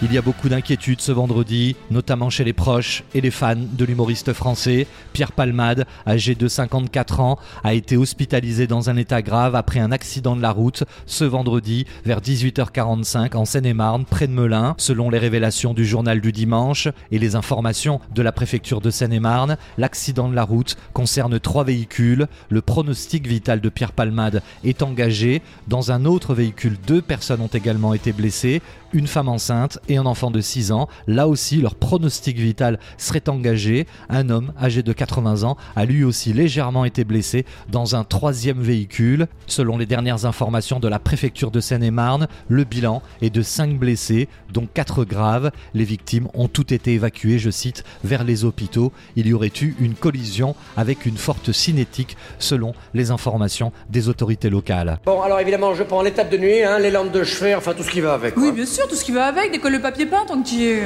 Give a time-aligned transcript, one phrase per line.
[0.00, 3.84] Il y a beaucoup d'inquiétudes ce vendredi, notamment chez les proches et les fans de
[3.84, 4.86] l'humoriste français.
[5.12, 9.90] Pierre Palmade, âgé de 54 ans, a été hospitalisé dans un état grave après un
[9.90, 14.76] accident de la route ce vendredi vers 18h45 en Seine-et-Marne, près de Melun.
[14.78, 19.56] Selon les révélations du journal du dimanche et les informations de la préfecture de Seine-et-Marne,
[19.78, 22.28] l'accident de la route concerne trois véhicules.
[22.50, 25.42] Le pronostic vital de Pierre Palmade est engagé.
[25.66, 28.62] Dans un autre véhicule, deux personnes ont également été blessées,
[28.92, 30.88] une femme enceinte et un enfant de 6 ans.
[31.06, 33.86] Là aussi, leur pronostic vital serait engagé.
[34.08, 38.60] Un homme âgé de 80 ans a lui aussi légèrement été blessé dans un troisième
[38.60, 39.26] véhicule.
[39.46, 44.28] Selon les dernières informations de la préfecture de Seine-et-Marne, le bilan est de 5 blessés,
[44.52, 45.50] dont 4 graves.
[45.74, 48.92] Les victimes ont toutes été évacuées, je cite, vers les hôpitaux.
[49.16, 54.50] Il y aurait eu une collision avec une forte cinétique, selon les informations des autorités
[54.50, 54.98] locales.
[55.04, 57.82] Bon, alors évidemment, je prends l'étape de nuit, hein, les lampes de chevet, enfin tout
[57.82, 58.36] ce qui va avec.
[58.36, 58.52] Oui, quoi.
[58.52, 60.82] bien sûr, tout ce qui va avec, décolle le papier peint tant que tu es.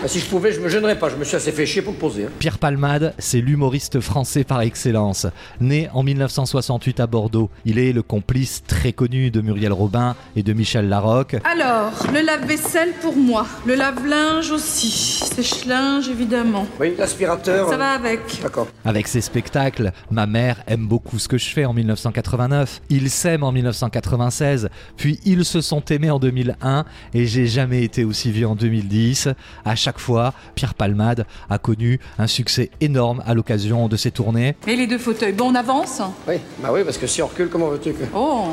[0.00, 1.92] Ah, si je pouvais, je me gênerais pas, je me suis assez fait chier pour
[1.92, 2.26] me poser.
[2.26, 2.30] hein.
[2.38, 5.26] Pierre Palmade, c'est l'humoriste français par excellence.
[5.60, 10.44] Né en 1968 à Bordeaux, il est le complice très connu de Muriel Robin et
[10.44, 11.34] de Michel Larocque.
[11.42, 14.88] Alors, le lave-vaisselle pour moi, le lave-linge aussi,
[15.34, 16.68] sèche-linge évidemment.
[16.78, 17.68] Oui, l'aspirateur.
[17.68, 18.20] Ça euh, va avec.
[18.40, 18.68] D'accord.
[18.84, 23.42] Avec ses spectacles, Ma mère aime beaucoup ce que je fais en 1989, Ils s'aiment
[23.42, 28.46] en 1996, puis Ils se sont aimés en 2001 et J'ai jamais été aussi vieux
[28.46, 29.30] en 2010.
[29.64, 34.54] À chaque fois, Pierre Palmade a connu un succès énorme à l'occasion de ses tournées.
[34.66, 37.48] Et les deux fauteuils, bon on avance Oui, bah oui, parce que si on recule,
[37.48, 38.04] comment veux-tu que.
[38.14, 38.48] Oh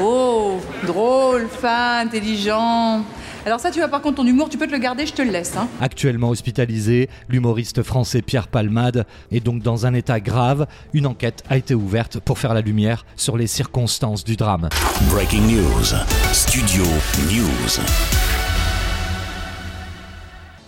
[0.00, 3.04] Oh, drôle, fin, intelligent.
[3.44, 5.20] Alors ça, tu vois, par contre, ton humour, tu peux te le garder, je te
[5.20, 5.54] le laisse.
[5.58, 5.68] Hein.
[5.82, 10.66] Actuellement hospitalisé, l'humoriste français Pierre Palmade est donc dans un état grave.
[10.94, 14.70] Une enquête a été ouverte pour faire la lumière sur les circonstances du drame.
[15.10, 15.94] Breaking News.
[16.32, 16.84] Studio
[17.30, 18.49] News.